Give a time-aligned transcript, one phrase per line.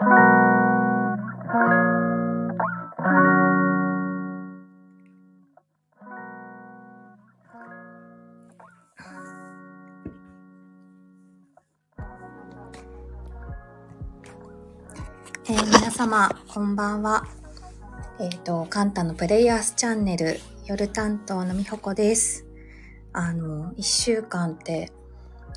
[0.00, 0.06] ー、
[15.66, 17.26] 皆様、こんばんは。
[18.20, 22.46] えっ、ー、と、カンタのプレイヤースチャンネル、夜担当のみほこです。
[23.12, 24.92] あの、一週間って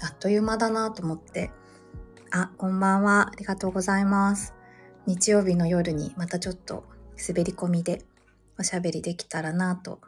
[0.01, 1.51] あっという間だなと思って、
[2.33, 3.27] あ、こんばんは。
[3.27, 4.53] ありがとうございます。
[5.05, 6.85] 日曜日の夜にまたちょっと
[7.27, 8.05] 滑り込みで
[8.57, 9.99] おしゃべりできたらなと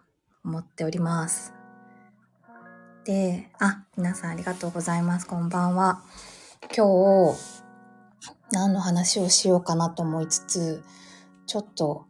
[0.45, 1.53] 思っております。
[3.03, 5.27] で、あ、皆さんありがとうございます。
[5.27, 6.01] こんばんは。
[6.73, 7.37] 今日、
[8.53, 10.83] 何の話をしようかなと思いつつ、
[11.45, 12.05] ちょっと、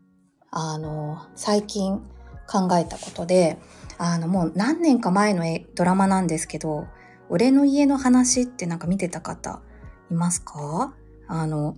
[0.52, 2.04] あの、最近
[2.48, 3.58] 考えたことで、
[3.98, 5.44] あの、もう何年か前の
[5.74, 6.86] ドラマなんですけど、
[7.30, 9.64] 俺の家の話ってなんか見てた方
[10.12, 10.94] いますか？
[11.28, 11.76] あの、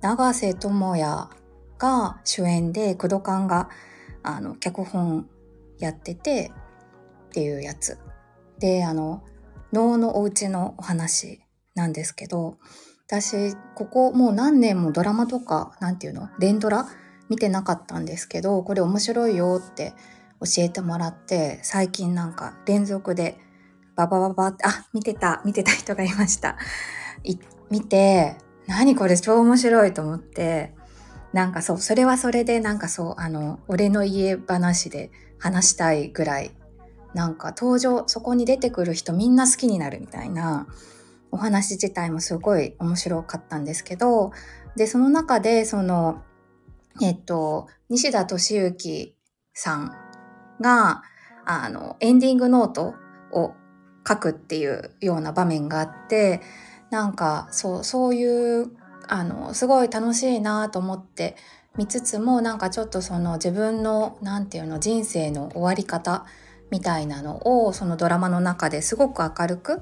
[0.00, 1.28] 長瀬智也
[1.78, 3.68] が主演で、工藤館が、
[4.22, 5.28] あの、脚本
[5.78, 6.52] やってて、
[7.28, 7.98] っていうやつ。
[8.58, 9.22] で、あの、
[9.72, 11.40] 能のお家のお話
[11.74, 12.56] なんですけど、
[13.06, 16.28] 私、ここもう何年もドラマとか、なんていうの？
[16.38, 16.86] 連ドラ？
[17.28, 19.92] 見てなかったんですけど、これ面白いよって
[20.40, 23.36] 教えてもらって、最近なんか連続で
[23.96, 26.56] ババババって、あ、見てた、見てた人がいました。
[27.70, 28.36] 見て、
[28.66, 30.74] 何これ超面白いと思って、
[31.32, 36.50] なんかそう、それはそれでなんかそう、あの、俺の家話で話したいぐらい、
[37.14, 40.66] なんか登場、そこに出てくる人みんな好きになるみたいな、
[41.30, 44.32] お話自体もすごい面白かったんですけど、
[44.76, 46.22] で、その中で、その、
[47.02, 49.14] えっと、西田敏行
[49.52, 49.92] さん
[50.60, 51.02] が、
[51.44, 52.94] あの、エンディングノート
[53.32, 53.52] を
[54.06, 56.40] 書くっていうような場面があって、
[56.90, 58.70] なんか、そう、そういう、
[59.08, 61.36] あの、すごい楽しいなと思って
[61.76, 66.24] 見つつも、なんかちょっとその自分の、なんていうの、人生の終わり方
[66.70, 69.80] みたいなのを、そのドラマの中ですごく明るく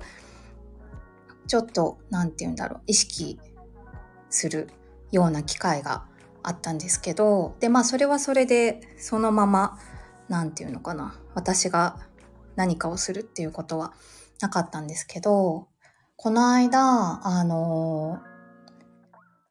[1.46, 3.38] ちょっと、なんて言うんだろう、意識
[4.30, 4.68] する
[5.12, 6.04] ような機会が
[6.42, 9.78] あったんですけど、で、まあそれはそれでそのまま、
[10.28, 11.98] なんて言うのかな、私が
[12.56, 13.92] 何かをするっていうことは
[14.40, 15.68] なかったんですけど、
[16.16, 18.20] この間、あの、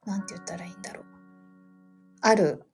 [0.04, 1.04] なんて言ったらいいんだろう。
[2.20, 2.64] ある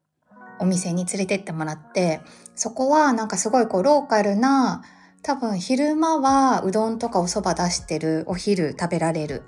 [0.61, 2.21] お店に連れてってもらって、
[2.55, 4.83] そこはなんかすごいこうローカルな
[5.23, 9.43] 多分昼間はうどんとかお蕎麦出してるお昼食べられる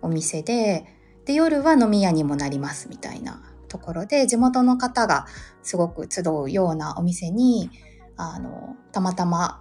[0.00, 0.86] お店で、
[1.24, 5.26] で夜は飲み屋にもなりますみたいなところで地元の方が
[5.62, 7.70] すごく集うようなお店に
[8.16, 9.60] あのたまたま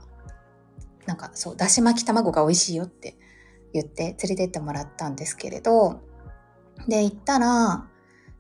[1.05, 3.17] なんかそうだし巻き卵が美味しいよって
[3.81, 6.01] 言って連れてってもらったんですけれど
[6.87, 7.87] で行ったら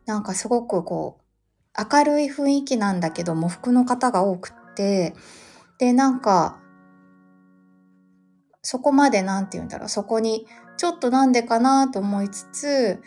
[0.05, 1.23] なんかすごくこう
[1.93, 5.13] 明るい雰囲気なんだけど喪服の方が多くって
[5.79, 6.59] でなんか
[8.69, 13.01] そこまでなんて言うんだろう、そこにちょっとなんでかなと思いつつ、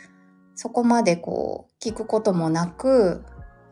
[0.54, 3.22] そこまでこう聞くこともなく、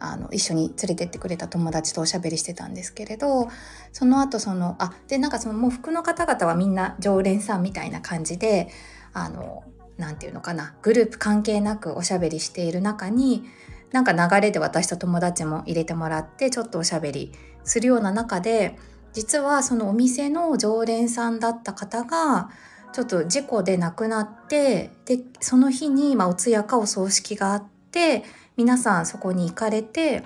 [0.00, 3.48] あの、一緒に連れてってくれた友達とおしゃべりしてたんですけれど、
[3.92, 8.68] その後その、あ、で、なんかそのもう服の方々はみんな常連さんみたいな感じで、
[9.12, 9.64] あの、
[9.96, 13.44] なんていうのかな、グループ関係なくおしゃべりしている中に、
[13.92, 17.32] なんか流れで私と友達も入れてもらって、ちょっとおしゃべり
[17.64, 18.76] するような中で、
[19.12, 22.50] 実はそのお店の常連さんだった方が
[22.92, 28.24] ちょっと事故で亡くなってでその日に、まあ、お通夜かお葬式があって
[28.58, 30.24] 皆さんそこに行かれて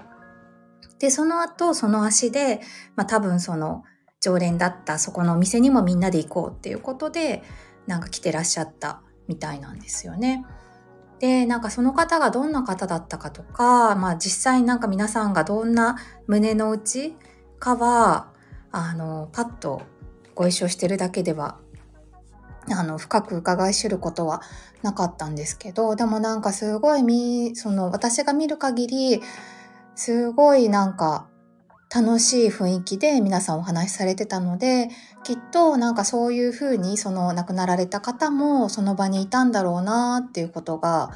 [0.98, 2.60] でその後その足で、
[2.97, 3.84] まあ、多分その
[4.20, 7.43] 常連だったそこのお店にもみんなで行こうっていうことで
[7.87, 10.47] なんか来てらっしゃったみたいなんですよね。
[11.19, 17.14] でなんかその方がどんな方だったかとか、まあ、実際なんか皆さんがどんな胸の内
[17.59, 18.32] かは
[18.72, 19.82] あのパッと
[20.34, 21.59] ご一緒してるだけでは
[22.71, 24.43] あの深く伺い知ることは
[24.83, 29.23] なかったんですけどでもなんかすごいみその私が見る限り
[29.94, 31.29] すごいなんか
[31.94, 34.88] 楽しい雰囲気で皆さんお話しされてたので
[35.25, 41.11] きっとなんかそういうふうにその亡くなられた方もその場にいたんだろうなっていうことが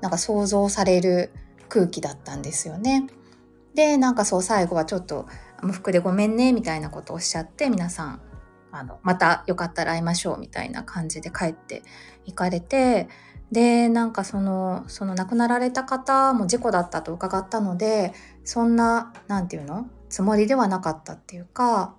[0.00, 1.32] なんか想像される
[1.68, 3.06] 空気だったんですよね。
[3.74, 5.26] でなんかそう最後はちょっと
[5.62, 8.20] 無服でごめんねみたいなことをおっしゃって皆さん
[8.78, 11.82] あのまたよかったら会いましょうみたいな感じで帰って
[12.24, 13.08] 行かれて
[13.52, 18.12] でなんかそのその亡くなられた方も事故だったと伺ったので
[18.44, 21.94] そんな何て言うのつもりではなかったっていうか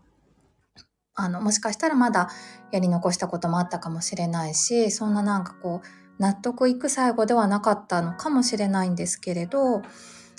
[1.16, 2.30] あのもしかしたらまだ
[2.72, 5.88] やり残したこともあったかもしれないしそんななんかこう
[6.20, 9.82] 納得いく最後ではなかったのかもしれないんですけれど、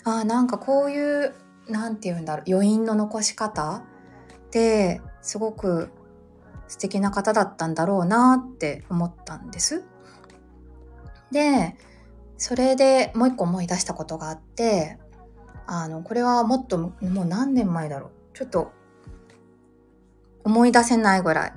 [0.04, 1.34] あ、なんかこういう、
[1.68, 5.90] なんて言うんだろう、余韻の残し方ってすごく
[6.68, 9.84] 素敵な方だったんだろうなって思ったんです。
[11.32, 11.76] で、
[12.36, 14.98] それでもう一個思い出したことがあって、
[15.66, 18.10] あの、これはもっと、もう何年前だろう。
[18.36, 18.72] ちょっと
[20.44, 21.52] 思い出せないぐらい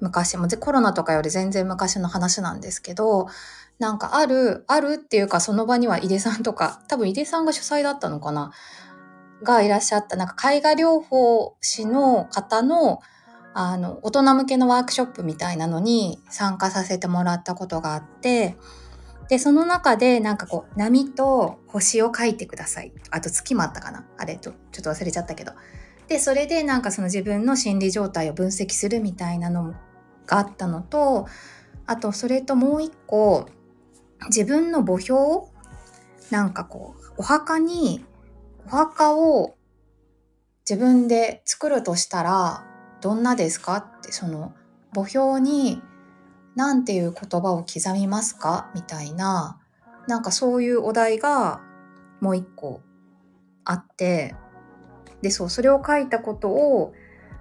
[0.00, 3.28] 昔もコロナとかより全然昔の話なんですけど
[3.78, 8.52] なんかあるあるっていうかその場には井出さんとか多分井出さんが主催だったのかな？
[9.42, 13.00] がいらっしゃったなんか絵画療法士の方の
[13.58, 18.56] あの大人向けのワークショップみたいなのに参加させてもらったことがあって
[19.28, 22.92] でその中でなんかこう波と星を描いてください。
[23.10, 24.04] あと月もあったかな。
[24.18, 25.52] あれとちょっと忘れちゃったけど。
[26.06, 29.74] で、それでなんかその自分の心理状態を分析するみたいなの
[30.26, 31.26] があったのと、
[31.86, 33.48] あとそれともう一個、
[34.28, 35.18] 自分の墓標
[36.30, 38.04] なんかこう、お墓に、
[38.66, 39.56] お墓を
[40.68, 42.64] 自分で作るとしたら、
[43.00, 43.76] どんなですか？
[43.76, 44.54] って、その、
[44.94, 45.82] 墓標に、
[46.54, 48.70] 何ていう言葉を刻みますか？
[48.74, 49.60] みたいな、
[50.08, 51.60] なんかそういうお題が
[52.20, 52.80] もう一個
[53.64, 54.34] あって、
[55.22, 56.94] で、そう、それを書いたことを、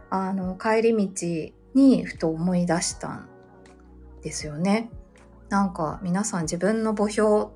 [0.09, 3.29] あの、帰り道にふと思い出したん
[4.21, 4.89] ですよね。
[5.49, 7.47] なんか皆さん自分の墓標っ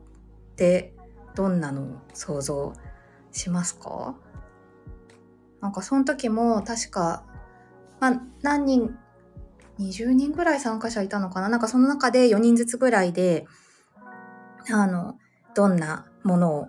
[0.55, 0.93] て
[1.35, 2.73] どんなのを想像
[3.31, 4.15] しますか？
[5.61, 7.25] なんかその時も確か、
[7.99, 8.97] まあ何人、
[9.79, 11.49] 20人ぐらい参加者いたのかな？
[11.49, 13.45] なんかその中で4人ずつぐらいで、
[14.71, 15.17] あの、
[15.55, 16.67] どんなものを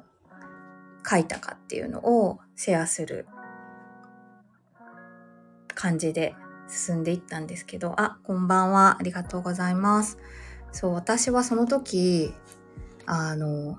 [1.09, 3.27] 書いたかっていうのをシェアする
[5.75, 6.35] 感じで
[6.69, 8.97] 進んでいったんですけど、あ、こんばんは。
[9.01, 10.19] ありがとうございます。
[10.73, 12.33] そう、私はその時、
[13.07, 13.79] あの、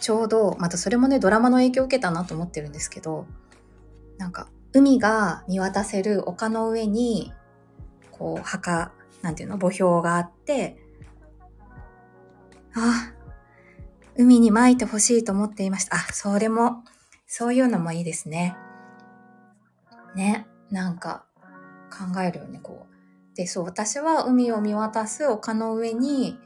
[0.00, 3.26] ちょうど、またそれもね、ドラマの影響を受けたなと思ってるんですけど、
[4.18, 7.32] なんか、海が見渡せる丘の上に、
[8.10, 10.76] こう、墓、なんていうの、墓標があって、
[12.74, 13.12] あ、
[14.16, 15.96] 海に撒いてほしいと思っていました。
[15.96, 16.84] あ、それも、
[17.26, 18.56] そういうのもいいですね。
[20.14, 21.24] ね、なんか
[21.90, 23.36] 考えるよね、こう。
[23.36, 26.38] で、そう、私は海を見渡す丘の上に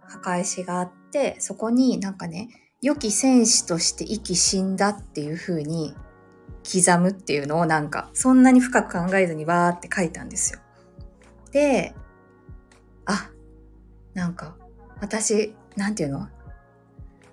[0.00, 2.48] 墓石があって、そこになんかね、
[2.80, 5.94] 良き戦士として生き死んだっていう風に
[6.64, 10.60] 刻むっていうのをなんか、そんなに深く考えずにわーって書いたんですよ。
[11.50, 11.94] で、
[13.04, 13.30] あ、
[14.14, 14.56] なんか、
[15.00, 16.28] 私、なんていうの？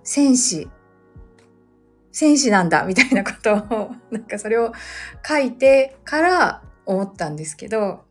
[0.03, 0.69] 戦士。
[2.11, 4.73] 戦士なんだみたいなことを、 なんかそれを
[5.25, 8.05] 書いてから思ったんですけど、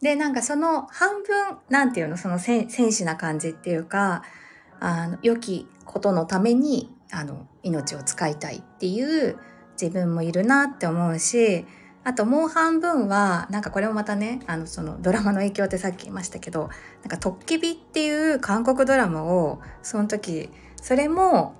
[0.00, 4.22] で、なんかその半分、なんていうの、その戦士な感じっていうか、
[4.80, 9.36] あの、良きことのために、あの、命を使いたいっていう
[9.82, 11.66] 自分もいるなって思うし、
[12.04, 16.70] あともう半分は、なんかこれもまたね、あの、そのドラマの影響ってさっき言いましたけど、
[17.02, 20.50] なんかトッケビっていう韓国ドラマを、その時、
[20.80, 21.54] それも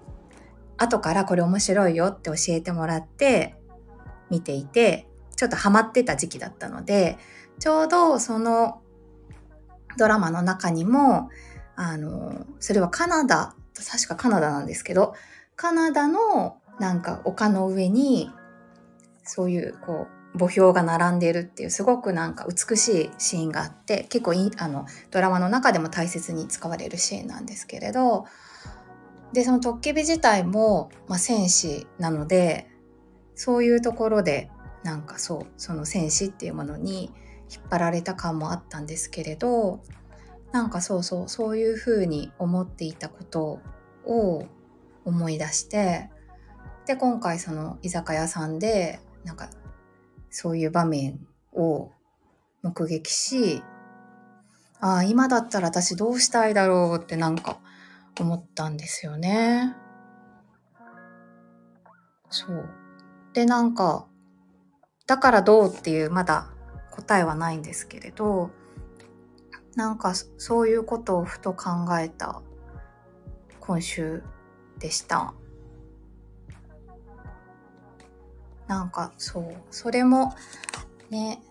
[0.79, 3.57] 後からこれ面白いよって教えてもらって
[4.31, 7.19] 見ていて、ちょっとハマってた時期だったので、
[7.59, 8.83] ちょうどその
[9.99, 11.29] ドラマの中にも、
[11.77, 15.15] あの、それはカナダ、確かカナダなんですけど、
[15.55, 18.31] カナダのなんか丘の上に、
[19.25, 28.25] そういうこう、墓標が並んでるっていうすごくなんか美しいシーンがあって結構あのドラマの中でも大切に使われるシーンなんですけれど
[29.33, 32.69] で、そのトッケビ自体も、まあ、戦士なので、
[33.35, 34.51] そういうところで、
[34.83, 37.11] なんかそう、その戦士っていうものに
[37.51, 39.83] 引っ張られた感もあったんですけれど、
[40.53, 43.61] なんかそうそう、そういうふうに思っていたこと
[44.05, 44.45] を
[45.07, 46.11] 思い出して、
[46.93, 49.49] で、今回その居酒屋さんで、なんか、
[50.29, 51.91] そういう場面を
[52.63, 53.63] 目撃し、
[54.79, 57.61] ああ、今だったら私どうしたいだろうってなんか
[58.21, 59.75] 思ったんですよね。
[62.29, 62.69] そう。
[63.33, 64.07] で、なんか、
[65.07, 66.51] だからどうっていうまだ
[66.91, 68.51] 答えはないんですけれど、
[69.77, 72.43] なんかそういうことをふと考えた
[73.61, 74.23] 今週
[74.79, 75.33] でした。
[78.73, 80.33] なんかそう、それも
[81.11, 81.43] ね、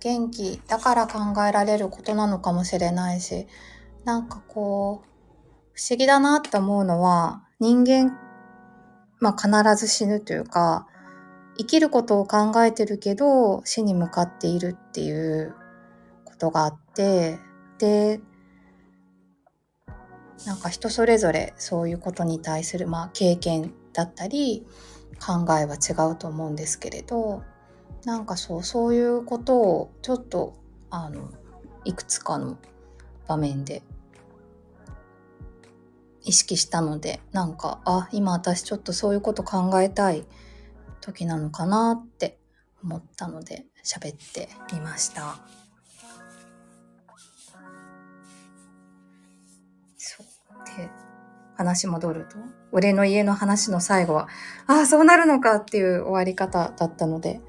[0.00, 3.46] 元気だから考えられることなのかもしれないし、
[4.04, 5.08] なんかこう、
[5.72, 8.18] 不思議だなって思うのは、人間、
[9.20, 10.86] まあ必ず死ぬというか、
[11.56, 15.54] 生きることを考えてるけど、死に向かっているっていう
[16.26, 17.38] ことがあって、
[17.78, 18.20] で、
[20.44, 24.66] なんか人それぞれそういうことに対する、まあ、経験だったり
[25.20, 27.42] 考えは違うと思うんですけれど
[28.04, 30.54] なんかそうそういうことをちょっと
[30.90, 31.30] あの
[31.84, 32.58] いくつかの
[33.26, 33.82] 場面で
[36.22, 40.24] 意識したのでなんかあ今私ちょっとそういうこと考えたい
[41.00, 42.38] 時なのかなって
[42.82, 45.55] 思ったので喋ってみました。
[51.56, 52.36] 話戻ると
[52.72, 54.28] 俺の家の話の最後は
[54.66, 57.40] ああそうなるのかっていう終わり方だったので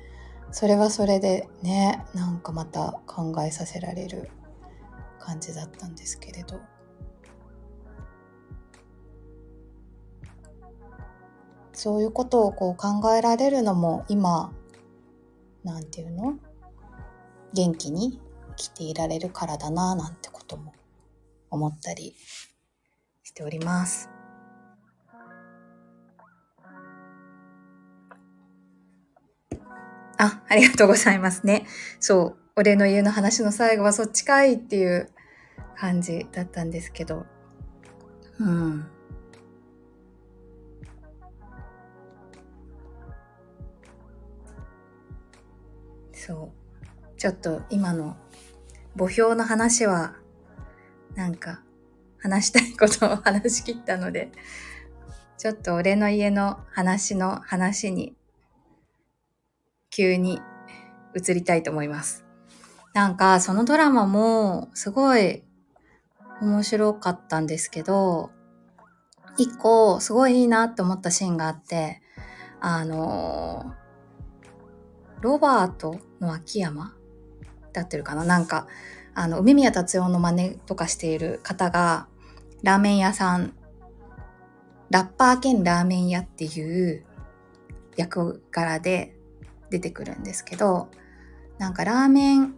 [0.52, 4.30] それはそれでねなんかまた考えさせられる
[5.20, 6.60] 感じだったんですけれど。
[11.74, 14.52] そういうことをこう考えられるのも今
[15.64, 16.40] なんていうの？
[17.54, 20.74] 元気に生きていられるからだななんてことも
[21.52, 22.16] 思ったり
[23.38, 24.10] ております。
[30.18, 31.68] あ、ありがとうございますね。
[32.00, 35.12] そう、俺の家の話の最後はそっちかいっていう
[35.76, 37.28] 感じだったんですけど、
[38.40, 38.88] うん。
[46.12, 48.18] そうちょっと今の
[48.98, 50.16] 墓標の話は
[51.16, 51.62] なんか
[52.20, 54.32] 話したいことを話し切ったので
[55.38, 58.16] ちょっと俺の家の話の話に
[59.90, 60.42] 急に
[61.16, 62.26] 移りたいと思います。
[62.94, 65.44] なんかそのドラマもすごい
[66.42, 68.32] 面白かったんですけど、
[69.38, 72.02] 一個すごいいいなって思ったシーンがあって、
[72.60, 73.74] あの
[75.22, 76.96] ロバートの秋山
[77.74, 78.24] だってるかな？
[78.24, 78.68] なんか、
[79.20, 82.08] あの、梅宮達夫の真似とかしている方が、
[82.62, 83.52] ラーメン屋さん、
[84.92, 87.04] ラッパー兼ラーメン屋っていう
[87.96, 89.16] 役柄で
[89.72, 90.90] 出てくるんですけど、
[91.58, 92.54] なんかラーメン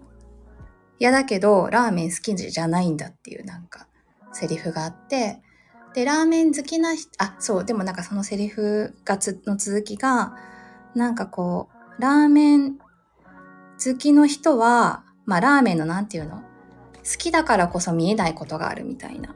[1.00, 3.88] 屋だけど、ラーメン好きじゃないんだっていうなんか
[4.34, 5.42] セリフがあって、
[5.94, 10.36] で、ラーメン好きな人、あ、そう、でもなんかそのセリフがつ、の続きが、
[10.94, 16.44] なんかこう、ラーメン好きの人は、まあラーメンのなんていうの
[17.10, 19.36] 好きだからこそ見えないことがあるみたいな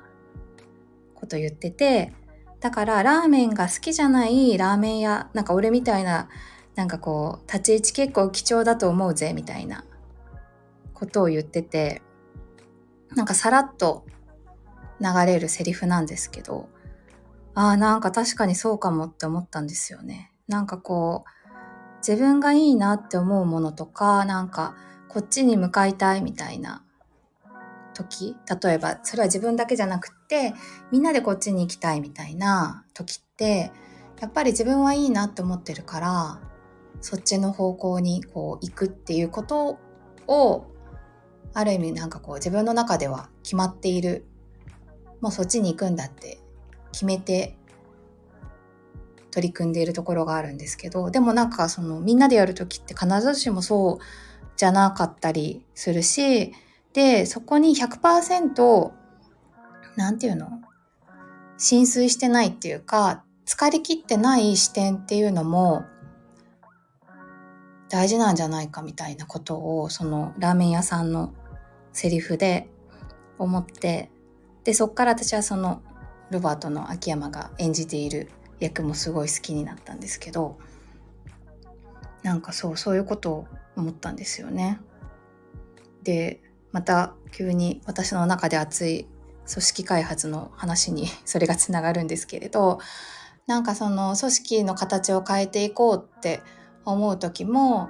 [1.15, 2.13] こと言ってて、
[2.59, 6.29] だからラーメンが好きじゃないラーメン屋、なんか俺みたいな、
[6.75, 9.85] なんかこう、立ち位置結構貴重だと思うぜ、みたいな
[10.93, 12.03] ことを言ってて、
[13.15, 14.05] なんかさらっと
[14.99, 16.69] 流れるセリフなんですけど、
[17.55, 20.31] ああ、なんか確かにそうかもって思ったんですよね。
[20.47, 24.75] なんかこう、自分がいいなって思うものとか、なんか
[25.07, 26.82] こっちに向かいたいみたいな
[27.93, 30.53] 時、例えばそれは自分だけじゃなくって
[30.91, 33.71] みんなでこっちに行きたいみたいな時って
[34.19, 36.41] やっぱり自分はいいなって思ってるから
[37.01, 39.77] そっちの方向にこう行くっていうこと
[40.27, 40.65] を
[41.53, 44.25] ある意味なんかこう自分の中では決まっている。
[45.21, 46.39] もうそっちに行くんだって
[46.91, 47.55] 決めて
[49.31, 54.03] 取り組んでいるところがあるんですけど、でもなんかそのみんなでやるときって必ずしもそう
[54.57, 56.51] じゃなかったりするし、
[56.93, 58.91] で、そこに100%
[59.95, 60.61] なんていうの？
[61.57, 65.85] 浸水してないっていうか、疲れきってない視点っていうのも
[67.89, 71.33] 大事なんじゃないかみたいなことを、そのラーメン屋さんの
[71.91, 72.69] セリフで
[73.37, 74.09] 思って、
[74.63, 75.81] で、そっから私はその
[76.31, 80.57] ロバートの秋山が演じている役もすごい好きになったんですけど
[82.23, 84.79] なんかそうそういうことを思ったんですよね。
[86.03, 86.41] で
[86.73, 89.07] また急に私の中で熱い
[89.49, 92.79] 組織開発の話にそれがつながるんですけれど
[93.47, 96.41] なんかその組織の形を変えていこうって
[96.83, 97.89] 思う時も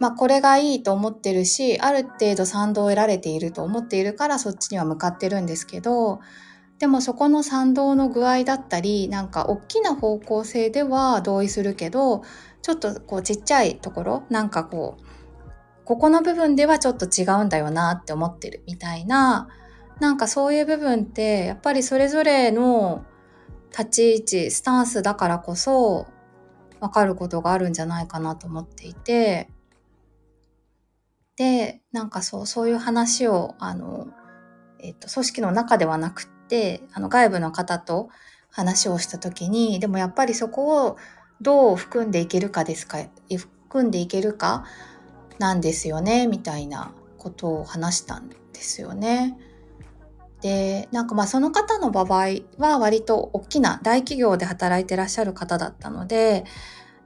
[0.00, 6.18] まあこれがいいと思ってるしある程度賛同を得られていると思っているからそっちには向かってるんですけど
[6.78, 12.22] でもそこの賛同の具合だったり、なんか大きな方向性では同意するけど、
[12.62, 15.02] ちょっとこうちっちゃいところ、なんかこう、
[15.88, 19.48] ここの部分ではちょっと違うんだよなって思ってるみたいな、
[20.00, 23.06] なんかそういう部分ってやっぱりそれぞれの
[23.70, 26.06] 立ち位置、スタンスだからこそ
[26.80, 29.48] わかることがあるんじゃないかなと思っていて、
[31.36, 34.08] で、なんかそう、そういう話を、あの、
[34.80, 38.10] えっと、組織の中ではなくってあの外部の方と
[38.50, 40.98] 話をした時にでもやっぱりそこを
[41.40, 42.98] どう含んでいけるかですか
[43.34, 44.66] 含んでいけるか
[45.38, 49.38] なんですよねみたいなことを話したんですよね。
[50.40, 52.26] で、なんかまあその方の場合
[52.58, 56.44] は割と大きな大企業で働いてらっしゃる方だったので、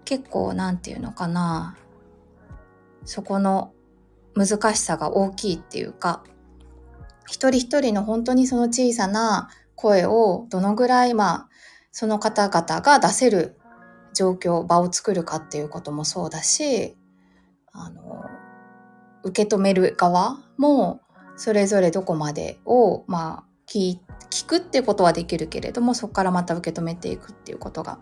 [0.04, 1.76] 結構なんていうのかな、
[3.04, 3.72] そこの
[4.34, 6.24] 難しさが大きいっていうか、
[7.26, 11.48] 一人一人の本当にその小さな声をどのぐらいまあ
[11.90, 13.58] その方々が出せる
[14.14, 16.96] 状況、場を作るかっていうこともそうだし、
[17.72, 18.24] あの、
[19.24, 21.00] 受け止める側も
[21.36, 23.98] それぞれどこまでを、まあ、聞
[24.46, 27.98] くってことはできるけれどもそこからまた受け止めていくっていうことが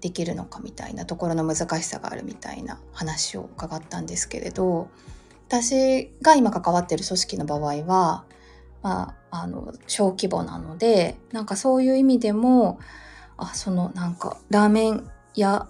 [0.00, 4.88] できるのかみたいなところの難しさがあるみたいな話を伺ったんですけれど
[5.48, 8.24] 私が今関わってる組織の場合は、
[8.82, 12.78] まあ、あの小規模なのでなんかそういう意味でも
[13.36, 15.68] あそのなんかラーメン屋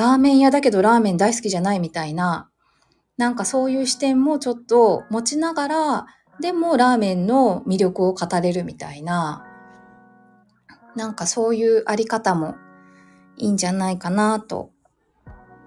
[0.00, 2.50] ラーメン屋だけどラーメン大好きじゃないみたいな
[3.20, 6.06] なんかそういう視点もちょっと持ちながら、
[6.40, 9.44] でもラーメンの魅力を語れるみたいな、
[10.96, 12.54] なんかそういうあり方も
[13.36, 14.70] いいんじゃないかなと、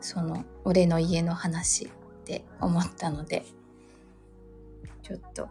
[0.01, 1.89] その俺の家の話っ
[2.25, 3.45] て思ったので、
[5.03, 5.47] ちょっと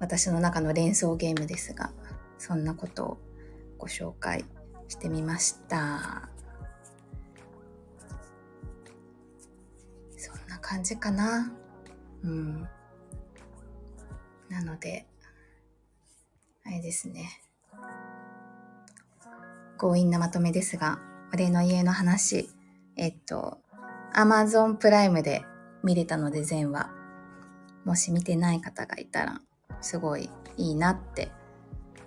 [0.00, 1.92] 私の中の連想ゲームですが、
[2.38, 3.18] そんなことを
[3.76, 4.46] ご紹介
[4.88, 6.33] してみました。
[10.64, 11.52] 感じかな。
[12.22, 12.66] うん。
[14.48, 15.06] なので、
[16.64, 17.42] あれですね。
[19.78, 21.00] 強引なまとめですが、
[21.34, 22.48] 俺の家の話、
[22.96, 23.58] えっと、
[24.14, 25.44] Amazon プライムで
[25.82, 26.90] 見れたので全話。
[27.84, 29.42] もし見てない方がいたら、
[29.82, 31.30] すごいいいなって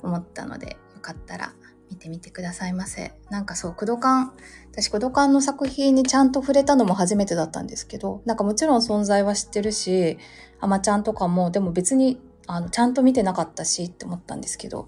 [0.02, 1.54] 思ったので、よかったら
[1.90, 3.14] 見てみてくださいませ。
[3.30, 4.34] なんかそう、クドカン、
[4.72, 10.18] 私クドカンの作品にちゃんと触れたのも初めてだったんですけど、なんかもちろん存在は知ってるし、
[10.60, 14.88] アマちゃんとかも、でも別に、あの、ちゃんと見てなかったしって思ったんですけど、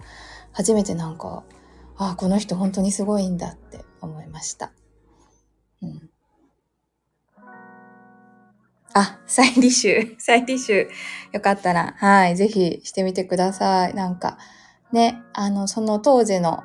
[0.51, 1.43] 初めてなんか、
[1.97, 4.71] ああ、この人本当にすごいんだって思いました。
[5.81, 6.09] うん。
[8.93, 10.87] あ、再履修、 再履修。
[11.31, 13.93] よかったら、はい、ぜひしてみてください。
[13.93, 14.37] なんか、
[14.91, 16.63] ね、あの、その当時の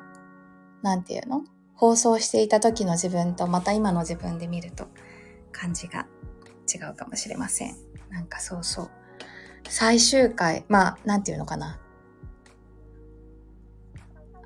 [0.85, 1.41] なんていうの？
[1.73, 4.87] 放送していた時の自分とまた今の自分で見ると
[5.51, 6.05] 感じが
[6.71, 7.75] 違うかもしれません。
[8.11, 8.89] なんかそうそう。
[9.67, 11.79] 最終回、まあ、なんていうのかな。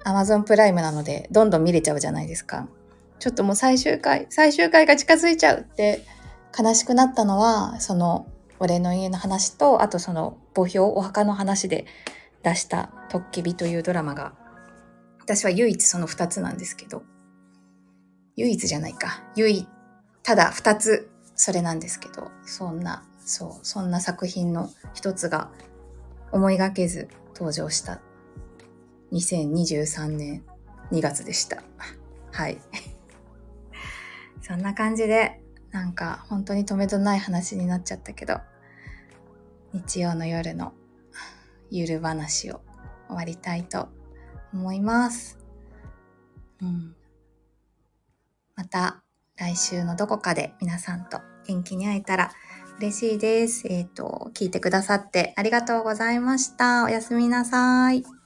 [0.06, 2.70] アマゾンプライムなので、どんどん見れちゃうじゃないですか。
[3.20, 6.06] ちょっともう最終回、最終回が近づいちゃうって
[6.58, 8.28] 悲しくなったのは、その、
[8.60, 11.86] 俺の家の話と、あとその、墓標、お墓の話で
[12.44, 14.34] 出した、トッケビというドラマが
[15.30, 17.04] 私は唯一その二つなんですけど、
[18.36, 19.22] 唯一じゃないか。
[19.36, 19.68] 唯一、
[20.24, 25.52] ただ二つそれなんですけど、そんな、そう、そんな作品の一つが
[26.32, 28.02] 思いがけず登場した
[29.12, 30.44] 2023年
[30.92, 31.62] 2月でした。
[32.32, 32.60] はい。
[34.42, 38.40] そんな感じで、なんか本当に止めどない話になっちゃったけど、
[39.74, 40.74] 日曜の夜の
[41.70, 42.62] ゆる話を
[43.10, 43.90] 終わりたいと
[44.54, 45.38] 思います。
[46.62, 46.96] うん。
[48.56, 49.02] また
[49.38, 52.32] 来週のどこかで皆さんと元気に会えたら
[52.80, 53.68] 嬉しいです。
[53.68, 56.84] えっ、ー、と、聞いてくださってありがとうございました。
[56.84, 58.19] おやすみなさい。